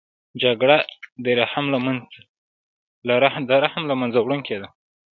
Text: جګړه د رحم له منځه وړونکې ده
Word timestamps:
جګړه 0.43 0.77
د 1.25 1.27
رحم 3.23 3.85
له 3.91 3.93
منځه 3.99 4.19
وړونکې 4.21 4.55
ده 4.61 4.67